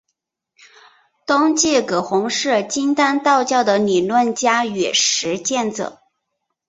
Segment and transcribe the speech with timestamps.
[1.27, 6.01] 东晋葛洪是金丹道教的理论家与实践者。